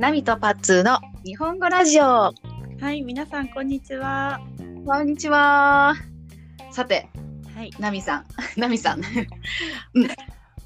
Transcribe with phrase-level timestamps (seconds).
[0.00, 2.04] ナミとパッツーの日本語ラジオ。
[2.04, 2.32] は
[2.90, 4.40] い、皆さんこんにちは。
[4.86, 5.94] こんにちは。
[6.72, 7.06] さて、
[7.54, 7.70] はい。
[7.78, 8.26] ナミさん、
[8.58, 9.00] ナミさん。
[9.00, 10.08] うん、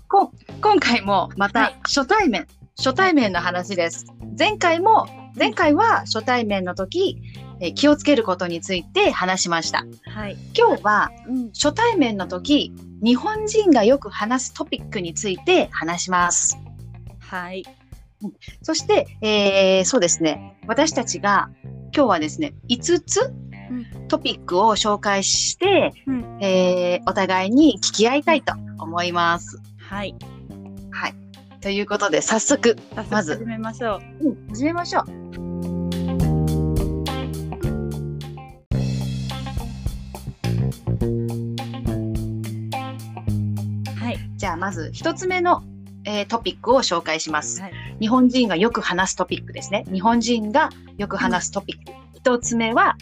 [0.09, 0.33] こ
[0.63, 4.07] 今回もまはたい初対面、初対面の話です。
[4.39, 7.19] 前回も、前回は初対面の時、
[7.61, 9.85] えー気をつけることについて話しました。
[10.07, 10.37] はい。
[10.57, 11.49] 今日はうん。
[11.53, 12.73] 初対面の時、
[13.03, 16.59] 日本人がよく話すトピックについて話します。
[17.21, 17.65] はい。
[18.63, 20.57] そして、えーそうですね。
[20.67, 21.49] 私たちが
[21.95, 23.33] 今日はですね、5つ
[23.71, 29.59] うんトピックを紹介して、うんえーお互いに聞き合いたいと思います。
[29.79, 30.15] はい。
[30.91, 31.15] はい。
[31.65, 34.27] ということで、早速、早まず速始めましょう。
[34.29, 35.05] うん始めましょう。
[43.99, 44.19] はい。
[44.37, 45.63] じゃあ、まず1つ目の、
[46.05, 47.63] えートピックを紹介します。
[47.63, 47.73] はい。
[47.99, 49.87] 日本人がよく話すトピックですね。
[49.91, 51.93] 日本人がよく話すトピック。
[52.31, 52.99] 1つ目は、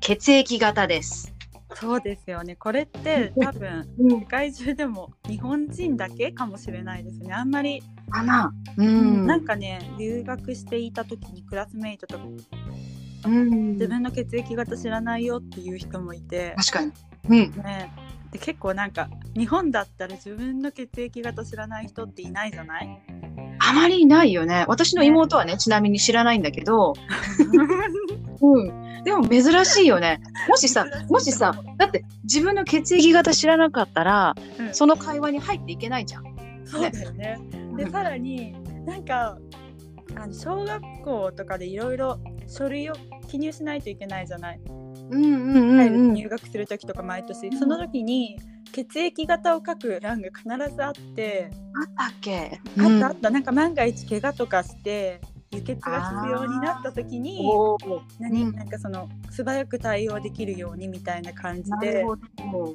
[0.00, 1.35] 血液型です。
[1.78, 2.56] そうですよね。
[2.56, 7.34] これって多分うん世界中でも日本人だけかもしれないですね。
[7.34, 9.26] あんまり、かなうん。
[9.26, 12.24] なんかね留学していた時にクラスメイトとか
[13.26, 16.92] うん自分の血液型知らないよっていう人もいて、確かに。
[17.28, 17.62] うん。
[17.62, 17.90] ね。
[18.32, 23.02] で結構なんか日本だったら自分の血液型知らない人っていないじゃない？
[23.68, 24.64] あまりいないよね。
[24.68, 26.94] 私の妹はね、ちなみに知らないんだけど、
[28.40, 29.02] うん。
[29.02, 30.20] でも珍しいよね。
[30.48, 36.24] もしさ、もしさ、だって自分の血液型知らなかったら、うんその会話に入っていけないじゃん。
[36.64, 37.38] そうだよね。
[37.76, 39.38] でさらになんか
[40.14, 42.94] あの小学校とかでいろいろ書類を
[43.28, 44.60] 記入しないといけないじゃない、
[45.10, 46.14] うんうんうんうん。
[46.14, 48.38] 入学する時とか毎年その時に
[48.76, 51.50] 血液型を書く欄が必ずあって、
[51.98, 52.60] あったっけ？
[52.78, 53.30] あったあった。
[53.30, 55.18] なんか万が一怪我とかして
[55.50, 57.48] 輸血が必要になった時に
[58.20, 58.54] 何、うん。
[58.54, 62.04] なんかその素早く対応できるようにみたいな感じで。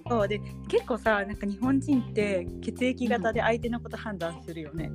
[0.09, 0.27] そう。
[0.27, 4.89] で結構さなんか日本人って血液型で相手のこと判断するよね。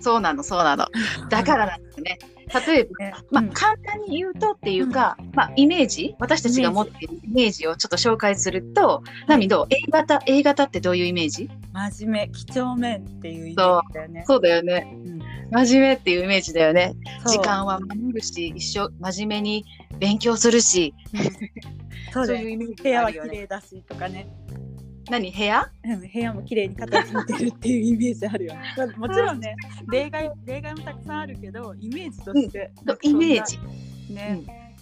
[0.00, 0.86] そうなの、そうなの。
[1.28, 2.18] だからなんだよね。
[2.66, 11.50] 例えば、ねまあ、うん簡単に言うとっていうか、まあ、イメージ私たちが持っているイメージをちょっと紹介すると、ナミどう ?A 型、A 型ってどういうイメージ？
[11.72, 14.24] 真面目几帳面っていうイメージだよね。
[14.26, 14.90] そうだよね。
[15.04, 15.18] うん
[15.50, 16.94] 真面目っていうイメージだよね。
[17.26, 19.64] 時間は守るし、一生真面目に
[19.98, 20.94] 勉強するし、
[22.12, 23.18] そういうイメージ部屋は綺。
[23.30, 24.26] 麗だしとかね、
[25.10, 25.30] 何？
[25.30, 25.70] 部屋？
[25.84, 28.60] うん、部屋も綺麗に片付いてるっていうイメージあるよね。
[28.76, 29.54] まあもちろんね
[29.90, 33.58] 例外例外もたくさんあるけどイメージとして、なんイメージ。
[34.12, 34.74] ね、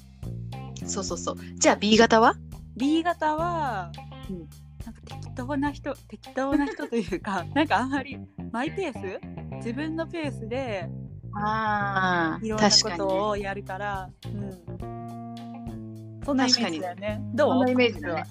[0.84, 1.36] そうそうそう。
[1.56, 2.34] じゃあ B 型は
[2.76, 3.90] ？B 型は、
[4.30, 4.48] うん
[4.86, 8.20] なんか適当な人適当な人というか なんかあんまり
[8.52, 9.20] マイペース？
[9.56, 10.88] 自分のペースで
[11.34, 12.70] ああ、いろんな。
[12.70, 17.20] ことをやるから、うん、そんなイメージだよね。
[17.34, 17.50] どう？
[17.50, 18.24] そんなイメージだね。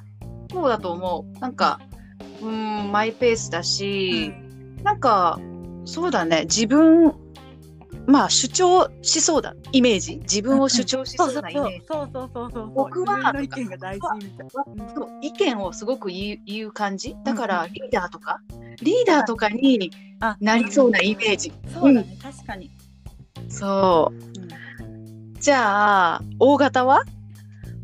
[0.51, 1.39] そうだと思う。
[1.39, 1.79] なんか、
[2.41, 5.39] うーん、マイペースだうし、んなんか、
[5.85, 6.41] そうだね。
[6.45, 7.13] 自分、
[8.07, 9.55] まあ主張しそうだ。
[9.71, 10.17] イメージ。
[10.17, 11.85] 自分を主張しそそううそうそうなイメージ。
[11.87, 14.91] そうそうそうそう僕は意見が大事みたいな。
[14.95, 17.15] そう意見をすごく言う言う感じ。
[17.23, 18.41] だから、リーダーとか、
[18.81, 21.51] リーダーとかにあなりそうなイメージ。
[21.73, 22.69] そうだね、確かに。
[23.49, 24.39] そう。
[24.39, 24.49] うん
[25.39, 27.03] じゃあ、大型は？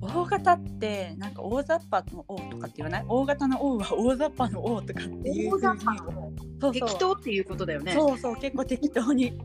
[0.02, 3.06] 大型ってなんか大雑把の王とかって言わない？
[3.08, 5.52] 大型の王は大雑把の王とかっていう
[6.60, 7.94] そう適当っていうことだよね。
[7.94, 9.40] そうそう結構適当に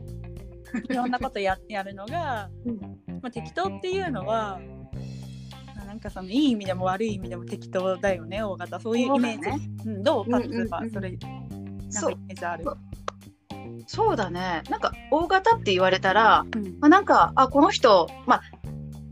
[0.89, 2.79] いろんなことややるのが、うん。
[3.21, 4.59] まあ、適当っていうのは
[5.75, 8.79] まあなんかそのいい意味でも悪い意味でも適当だよね大型。
[8.79, 9.65] そういうイメージ。
[9.83, 10.69] そうん、どうパッツうんうんうん。
[10.69, 12.65] はそれなんかイメージある？
[13.85, 14.63] そうだね。
[14.69, 16.63] なんか、大型って言われたら、うん。
[16.79, 18.41] まあ、なんか、あ、この人、まあ、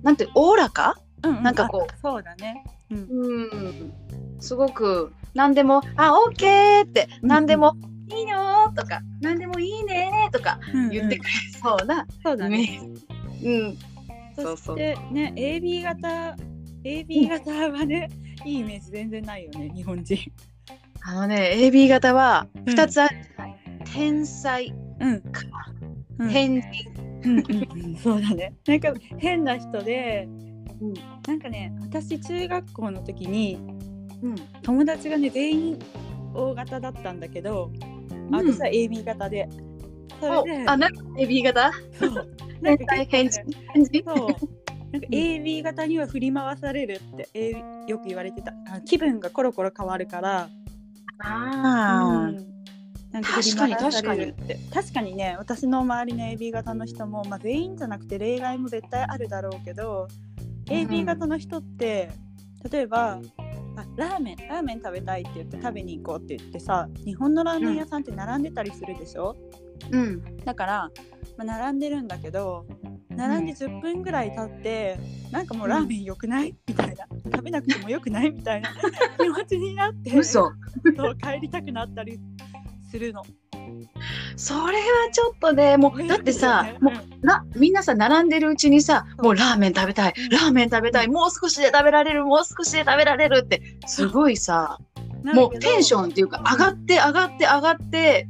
[0.01, 0.97] なんて、おおらか？
[1.25, 1.93] うんうなんかこう。
[1.93, 2.63] あそうだね。
[2.91, 3.07] うん。
[3.09, 3.93] うん。
[4.39, 7.75] すごく、なんでも、あ、オッケーって、なんでも、
[8.07, 10.89] いいのとか、なんでもいいねとかうんうん。
[10.91, 11.29] 言ってくれ
[11.61, 13.47] そうなそうだイメねージ。
[13.47, 13.77] うん。
[14.35, 14.57] そうそう。
[14.57, 16.35] そしてね AB 型
[16.83, 18.09] AB 型はね、
[18.43, 20.17] いいイメージ全然ないよね日本人。
[21.01, 22.63] あのね、AB 型はうん。
[22.75, 23.55] 2つあるじゃない、
[23.85, 25.21] 天才うん。
[25.21, 25.41] か、
[26.19, 26.29] うん。
[26.29, 26.71] 変人。
[27.23, 27.95] うんうんうん。
[27.95, 28.53] そうだね。
[28.67, 30.27] なんか変な人で
[30.81, 30.93] うん。
[31.27, 33.57] なんかね私中学校の時に
[34.21, 34.35] うん。
[34.61, 35.79] 友達がね全員
[36.33, 37.71] O 型だったんだけど、
[38.31, 38.51] あうん。
[38.53, 39.47] 私は AB 型で。
[40.19, 41.71] そおれであ、なんか AB 型？
[41.99, 42.27] そう。
[42.61, 43.41] なんか変人？
[43.73, 44.03] 変人？
[44.05, 44.27] そう。
[44.91, 47.51] なんか AB 型には振り回されるって、A-
[47.87, 48.53] よく言われてた。
[48.69, 50.49] あ気分がコロコロ変わるから。
[51.19, 52.55] あうん。
[53.11, 54.59] なんか確かに振り回されるって。
[54.73, 60.07] 確かにね私の周りの AB 型の人も、まあ、全員じゃなくて例外も絶対あるだろうけど、
[60.67, 62.09] AB 型の人って
[62.71, 63.19] 例えば
[63.77, 69.35] あラーメンラーメン食べたいって言って食べに行こうって言ってさ日本のラーメン屋さんって並んでたりするでしょ、
[69.91, 70.37] うん。
[70.45, 70.91] だから、
[71.37, 72.65] まあ、並んでるんだけど
[73.09, 74.99] 並んで10分ぐらい経って、
[75.31, 76.53] なんかもうラーメン良くない？
[76.67, 77.07] みたいな。
[77.23, 78.31] 食べなくても良くない？
[78.31, 78.69] みたいな
[79.17, 80.51] 気持ちになって嘘。
[80.97, 82.19] そう帰りたくなったり
[82.91, 83.23] するの。
[84.37, 86.97] それはちょっとね、もう、だってさ、もうん。
[86.97, 94.79] う、な、みんなさ、並んでるうちにさ、もうラーメン食べたい、ラーメン食べたい、もう少しで食べられる、もう少しで食べられるって、すごいさ、
[95.23, 98.27] もうテンションっていうか、上がって上がって上がって、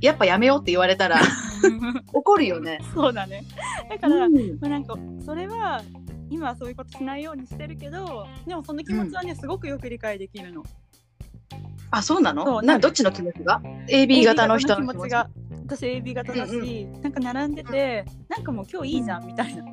[0.00, 1.20] やっぱやめようって言われたら、
[2.12, 2.80] 怒るよね。
[2.94, 3.44] そうだね。
[3.88, 4.34] だから、うん。
[4.60, 4.94] まあ、なんか
[5.24, 5.82] それは
[6.30, 10.62] 今はそういうことしないようにしてるけどでもその気持ちはね、すごくよく理解できるの。
[11.90, 12.62] あ、そうなの？
[12.62, 15.28] な、どっちの気持ちが ?AB 型の人の気持ちが？
[15.66, 19.64] 私 AB 型だし、なんか並んでて、なんかもう今日いいじゃんみたいな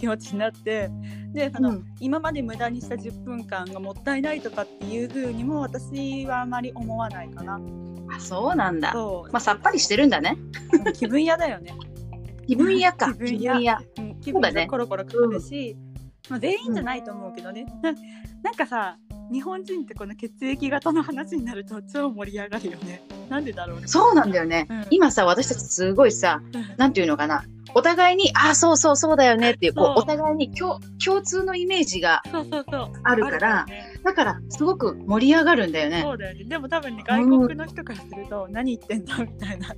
[0.00, 0.90] 気持ちになって
[1.32, 7.60] であの、うん今まで無駄にした10分間がもったいないとかっていう風にも私はあまり思わないかな。
[8.12, 8.94] あ、そうなんだ。
[8.94, 10.36] まあ、さっぱりしてるんだね。
[10.94, 11.74] 気分屋だよね。
[12.48, 13.12] 気分屋か。
[13.14, 13.80] 気分屋
[14.20, 14.52] 気分屋。
[14.52, 15.76] ねがコロコロ変わるし、
[16.28, 17.92] まあ、全員じゃないと思うけどね、な
[18.42, 18.96] なんかさ
[19.30, 23.02] 日本人ってこの血液型の話になると超盛り上がるよね。
[23.28, 23.86] なんでだろうね。
[23.86, 24.66] そうなんだよね。
[24.68, 24.86] うん。
[24.90, 26.42] 今さ、私たちすごいさ、
[26.76, 27.44] なんていうのかな。
[27.74, 29.52] お互いに、あ、そうそうそうだよね。
[29.52, 32.92] っていう、こう、お互いに共共通のイメージがそうそうそう。
[33.04, 33.66] あるから、
[34.02, 36.02] だから、すごく盛り上がるんだよね。
[36.02, 36.44] そうだよね。
[36.44, 39.74] でも多分ね外国の人からすると何言ってんだみたいな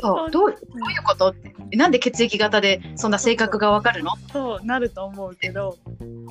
[0.00, 0.30] そう。
[0.30, 0.56] どうどういう
[1.04, 1.54] ことって。
[1.76, 4.12] なんで血液型でそんな性格がわかるの？
[4.32, 5.76] そうなると思うけど。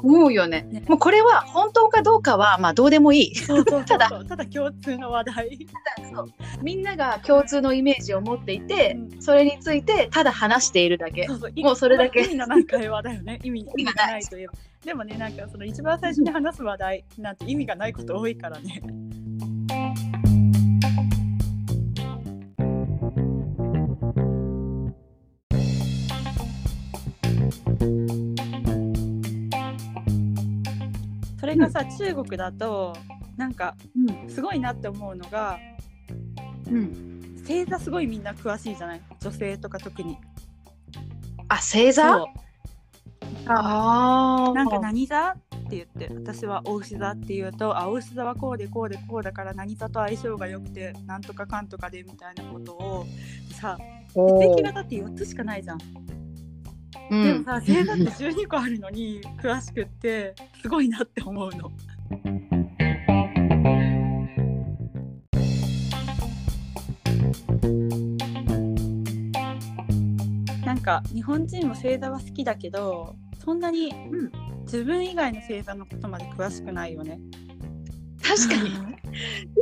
[0.04, 0.68] 思うよね。
[0.70, 0.84] ね。
[0.88, 3.34] もうこれは本当かどうかは、まあどうでもいい。
[3.88, 4.10] ただ。
[4.28, 5.68] ただ共通の話題。
[6.62, 9.22] みんなが共通のイメージを持っていて、うん。
[9.22, 11.28] それについてただ話しているだけ。
[11.58, 12.22] もうそれだけ。
[12.22, 13.40] 意味のない会話だよね。
[13.44, 14.22] 意味 意味がない。
[14.24, 14.54] といえば。
[14.86, 18.84] でもねなんかその一番最初に話す話題なんて意味がないこと多いからね
[31.56, 32.96] れがさ、中国だと
[33.38, 34.30] なんかうん。
[34.30, 35.58] すごいなって思うのが
[36.70, 37.36] うん。
[37.48, 39.02] 星座すごいみんな詳しいじゃない？
[39.22, 40.18] 女性とか特に。
[41.48, 42.04] あ、星座？
[42.04, 42.26] そう。
[43.48, 44.48] あ。
[44.50, 44.54] あ。
[44.54, 45.36] なんか何座？
[45.66, 53.08] って言って私はお牛座って言うとあお牛座はこうでこうでこうだから何座と相性が良くてなんとかかんとかでみたいなことを
[53.52, 53.76] さ
[54.14, 55.80] 血液型って4つしかないじゃん、
[57.10, 57.24] うん。
[57.24, 61.72] でもさ星座って12個あるのに詳しくってすごいなって思うの。
[70.66, 74.32] なんか日本人も星座は好きだけどそんなにうん
[74.66, 77.20] 自分以外の星座のことまで詳しくないよね。
[78.22, 78.56] 確か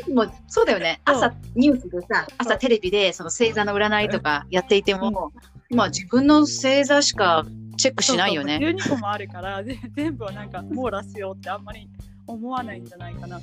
[0.07, 0.13] に。
[0.13, 1.01] もうそうだよね。
[1.05, 5.33] 朝ニュースでさ、朝テレビでその星座の占いとかやっていても、
[5.69, 7.45] まあ自分の星座しか
[7.77, 8.59] チェックしないよね。
[8.61, 11.89] そうそう12個もあるからぜ 全部をなんか網羅しようってあんまり
[12.27, 13.41] 思わないんじゃないかな。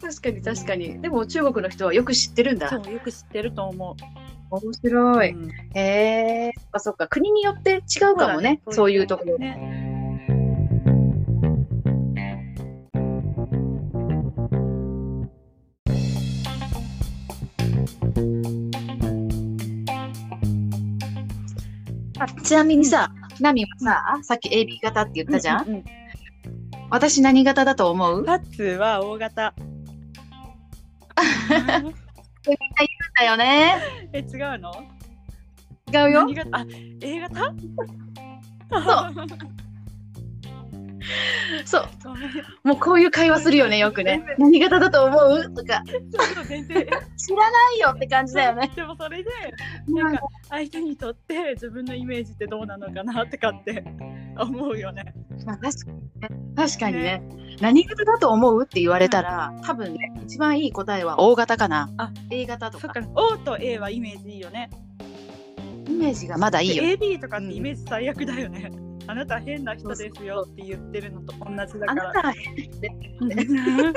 [0.00, 1.00] 確かに確かに。
[1.00, 2.68] でも中国の人はよく知ってるんだ。
[2.68, 4.24] そうよく知ってると思う。
[4.50, 5.30] 面白い。
[5.30, 7.08] うんへえ、そっかそっか。
[7.08, 8.60] 国によって違うかもね。
[8.70, 9.38] そういうところ。
[9.38, 9.83] ね。
[22.28, 25.84] ちなみにさ、ナミはさ、さっき AB 型って言ったじゃん、ううう
[26.90, 28.24] 私何型だと思う？
[28.24, 29.54] パッツは大型。
[33.16, 33.76] だよね。
[34.12, 34.72] え違うの？
[35.92, 36.64] 違うよあ
[37.00, 37.54] A 型？
[38.70, 39.26] そう。
[42.02, 42.30] ごめん
[42.64, 44.24] もうこういう会話するよね、よくね。
[44.38, 45.54] 何型だと思う？
[45.54, 45.82] とか。
[47.16, 48.70] 知らないよって感じだよね。
[48.74, 49.30] でもそれで
[49.88, 53.84] なんか相手にとって自分のイメージってどうなのかなとかって
[54.38, 55.14] 思うよね。
[55.44, 56.28] まあ、確かにね。
[56.56, 57.22] 確かにね。
[57.60, 58.62] 何型だと思う？
[58.64, 61.90] って言われたら、多分ね、一番いい答えは O 型かな。
[61.98, 62.88] あ A 型とか。
[62.88, 64.70] か O と A はイメージいいよね。
[65.86, 66.82] イメージがまだいいよ。
[66.82, 68.72] で AB とかってイメージ最悪だよね。
[69.06, 72.10] あなた変な人ですよって言ってるのと同じだから。
[72.10, 73.92] あなたは変な人ですね。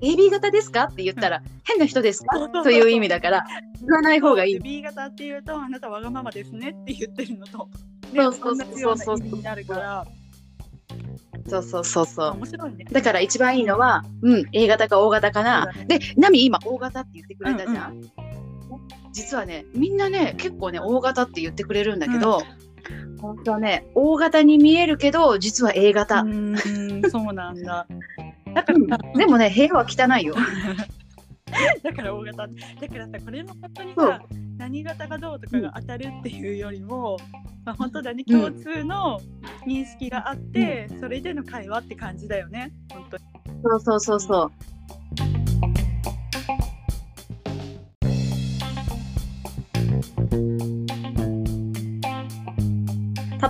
[0.00, 2.48] AB 型ですかって言ったら、変な人ですか？
[2.62, 3.44] という意味だから、
[3.80, 4.60] 言わない方がいいで。
[4.60, 7.68] B 型っていうとあなたわがままですねって言ってるのと、
[8.12, 10.06] ね、そうそうそうそうになるから
[11.48, 12.30] そうそうそうそう。
[12.32, 12.84] 面白いね。
[12.90, 15.64] だから一番いいのは、うん、A 型か O 型かな。
[15.72, 17.92] そうだで、ナミ今 O 型って言ってくれたじゃん？
[17.92, 18.10] うん
[19.10, 22.42] 実はね、みんなね、結構ね、O 型って言ってくれるんだけど、
[23.20, 26.24] 本当はね、O 型に見えるけど、実は A 型。
[27.10, 27.86] そうなんだ。
[28.54, 30.34] だかうんら、でもね、部屋は汚いよ。
[31.82, 32.46] だから大型。
[32.46, 32.48] だ
[32.88, 34.20] からさ、これも本当にさ、
[34.58, 37.18] 何型がどうとかが当たるっていうよりも、
[37.64, 39.20] まあ、本当だね、共通の
[39.66, 43.22] 認識があって、それでの会話って感じだよね、本当に。
[43.62, 44.52] そうそうそうそう。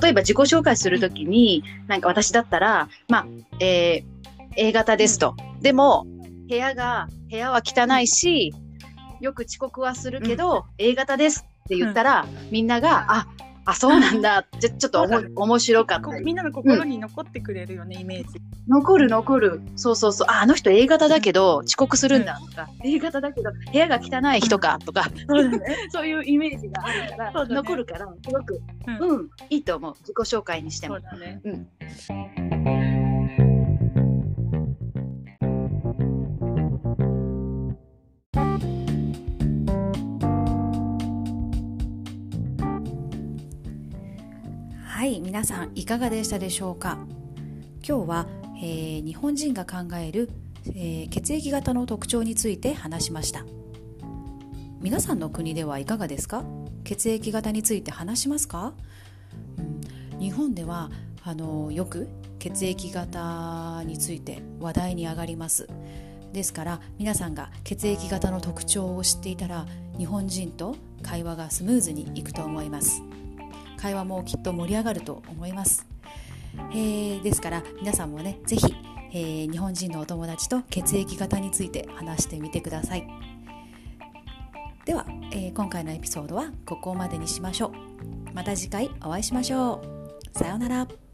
[0.00, 3.26] 例えば自己紹介するときに、なんか私だったら、まあ、
[3.60, 4.18] えー
[4.60, 5.36] A 型ですと。
[5.60, 6.04] でも、
[6.48, 8.52] 部屋が、部屋は汚いし、
[9.20, 13.26] よく遅刻はするけど、A 型ですって言ったら、みんなが、あ、
[13.68, 14.46] あ、そうなんだ。
[14.60, 18.40] ちょちょっとおも面白かったみんなの心に残ってくれるよね、イメージ。
[18.66, 19.60] 残る残る。
[19.76, 20.28] そうそうそう。
[20.30, 25.76] あ、あの人 A 型だけど遅刻するんだとか、A 型だけど部屋が汚い人かとか、そうだね。
[25.92, 29.94] そういうイメージがあるから、ね残るから、すごく、ううん、いいと思う。
[30.00, 31.02] 自己紹介にしてもそう。
[31.02, 31.42] だね。
[31.44, 32.97] うん。
[45.28, 46.96] 皆さんいかがでしたでしょうか？
[47.86, 48.26] 今日は、
[48.62, 50.30] えー日本人が考える、
[50.68, 53.44] えー血液型の特徴について話しました。
[54.80, 56.44] 皆さんの国ではいかがですか？
[56.82, 58.72] 血液型について話しますか、
[59.58, 60.90] うん、日本では
[61.22, 62.08] あのよく
[62.38, 65.68] 血液型について話題に上がります。
[66.32, 69.66] ですから皆さんが血液型の特徴を知っていたら
[69.98, 73.02] 日本人と会話がスムーズにいくと思います。
[73.78, 75.86] 会話もきっと盛り上がると思います、
[76.72, 78.74] えーですから皆さんもね是非、
[79.12, 83.06] えー日本人のお友達と血液型について話してみてください。
[84.84, 88.34] では、えー今回のエピソードはここまでにしましょう。
[88.34, 89.82] また次回お会いしましょ
[90.34, 90.38] う。
[90.38, 91.07] さようなら。